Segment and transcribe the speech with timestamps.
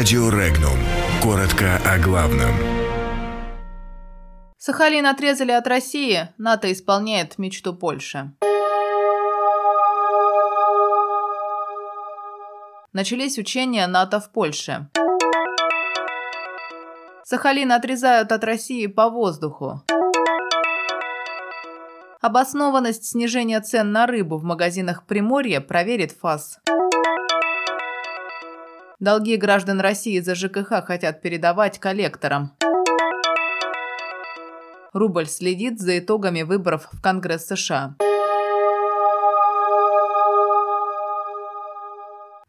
[0.00, 0.78] Радио Регнум.
[1.22, 2.54] Коротко о главном.
[4.56, 6.30] Сахалин отрезали от России.
[6.38, 8.32] НАТО исполняет мечту Польши.
[12.94, 14.88] Начались учения НАТО в Польше.
[17.22, 19.82] Сахалин отрезают от России по воздуху.
[22.22, 26.58] Обоснованность снижения цен на рыбу в магазинах Приморья проверит ФАС.
[29.00, 32.52] Долги граждан России за ЖКХ хотят передавать коллекторам.
[34.92, 37.94] Рубль следит за итогами выборов в Конгресс США.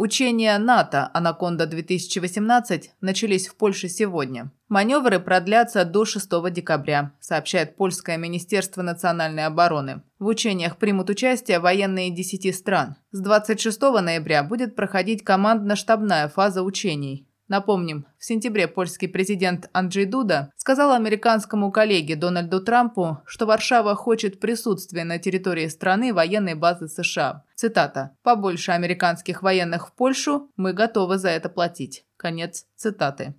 [0.00, 4.52] Учения НАТО «Анаконда-2018» начались в Польше сегодня.
[4.68, 10.02] Маневры продлятся до 6 декабря, сообщает Польское министерство национальной обороны.
[10.20, 12.94] В учениях примут участие военные 10 стран.
[13.10, 17.27] С 26 ноября будет проходить командно-штабная фаза учений.
[17.48, 24.38] Напомним, в сентябре польский президент Анджей Дуда сказал американскому коллеге Дональду Трампу, что Варшава хочет
[24.38, 27.44] присутствия на территории страны военной базы США.
[27.54, 28.14] Цитата.
[28.22, 32.04] «Побольше американских военных в Польшу, мы готовы за это платить».
[32.18, 33.34] Конец цитаты.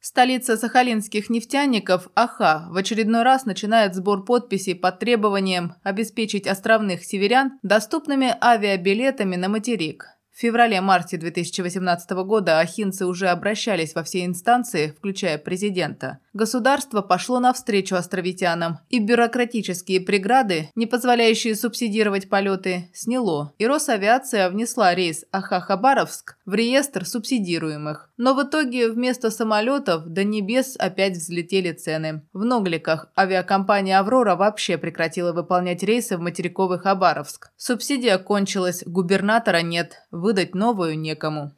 [0.00, 7.58] Столица сахалинских нефтяников, Аха, в очередной раз начинает сбор подписей под требованием обеспечить островных северян
[7.62, 10.17] доступными авиабилетами на материк.
[10.38, 16.20] В феврале-марте 2018 года ахинцы уже обращались во все инстанции, включая президента.
[16.38, 24.94] Государство пошло навстречу островитянам, и бюрократические преграды, не позволяющие субсидировать полеты, сняло, и Росавиация внесла
[24.94, 28.12] рейс Аха-Хабаровск в реестр субсидируемых.
[28.16, 32.22] Но в итоге вместо самолетов до небес опять взлетели цены.
[32.32, 37.50] В Ногликах авиакомпания «Аврора» вообще прекратила выполнять рейсы в материковый Хабаровск.
[37.56, 41.50] Субсидия кончилась, губернатора нет, выдать новую некому.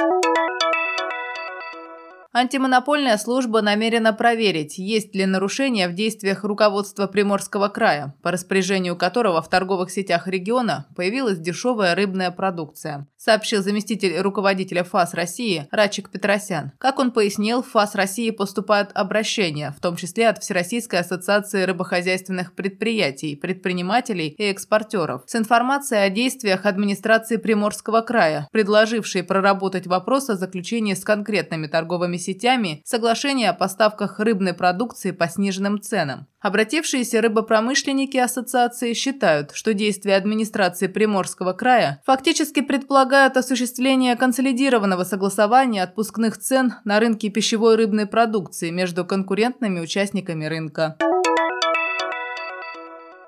[2.33, 9.43] Антимонопольная служба намерена проверить, есть ли нарушения в действиях руководства Приморского края, по распоряжению которого
[9.43, 16.71] в торговых сетях региона появилась дешевая рыбная продукция, сообщил заместитель руководителя ФАС России Рачик Петросян.
[16.79, 22.55] Как он пояснил, в ФАС России поступают обращения, в том числе от Всероссийской ассоциации рыбохозяйственных
[22.55, 30.37] предприятий, предпринимателей и экспортеров, с информацией о действиях администрации Приморского края, предложившей проработать вопрос о
[30.37, 36.29] заключении с конкретными торговыми сетями соглашение о поставках рыбной продукции по сниженным ценам.
[36.41, 46.39] Обратившиеся рыбопромышленники ассоциации считают, что действия администрации Приморского края фактически предполагают осуществление консолидированного согласования отпускных
[46.39, 50.97] цен на рынке пищевой рыбной продукции между конкурентными участниками рынка.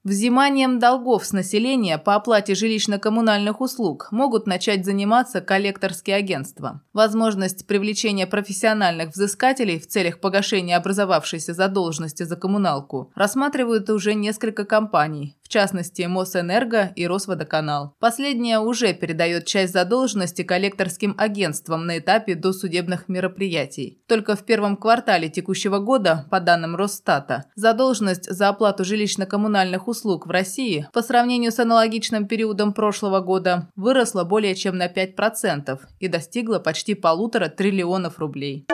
[0.04, 6.82] Взиманием долгов с населения по оплате жилищно-коммунальных услуг могут начать заниматься коллекторские агентства.
[6.92, 15.36] Возможность привлечения профессиональных взыскателей в целях погашения образовавшейся задолженности за коммуналку рассматривают уже несколько компаний,
[15.52, 17.94] частности Мосэнерго и Росводоканал.
[18.00, 24.00] Последняя уже передает часть задолженности коллекторским агентствам на этапе досудебных мероприятий.
[24.08, 30.30] Только в первом квартале текущего года, по данным Росстата, задолженность за оплату жилищно-коммунальных услуг в
[30.30, 36.58] России по сравнению с аналогичным периодом прошлого года выросла более чем на 5% и достигла
[36.58, 38.66] почти полутора триллионов рублей.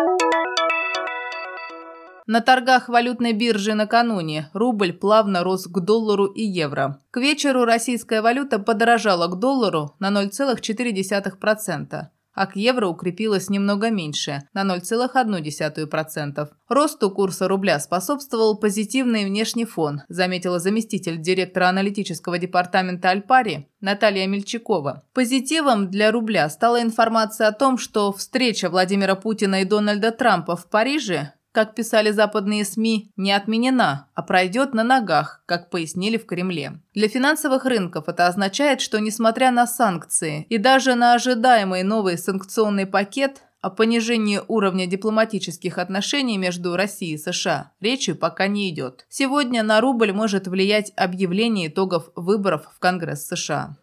[2.31, 7.01] На торгах валютной биржи накануне рубль плавно рос к доллару и евро.
[7.11, 14.43] К вечеру российская валюта подорожала к доллару на 0,4% а к евро укрепилась немного меньше,
[14.55, 16.49] на 0,1%.
[16.69, 25.03] Росту курса рубля способствовал позитивный внешний фон, заметила заместитель директора аналитического департамента Альпари Наталья Мельчакова.
[25.15, 30.71] Позитивом для рубля стала информация о том, что встреча Владимира Путина и Дональда Трампа в
[30.71, 36.79] Париже как писали западные СМИ, не отменена, а пройдет на ногах, как пояснили в Кремле.
[36.95, 42.87] Для финансовых рынков это означает, что несмотря на санкции и даже на ожидаемый новый санкционный
[42.87, 49.05] пакет, о понижении уровня дипломатических отношений между Россией и США речи пока не идет.
[49.09, 53.77] Сегодня на рубль может влиять объявление итогов выборов в Конгресс США.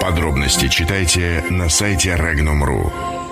[0.00, 3.23] Подробности читайте на сайте Regnum.ru.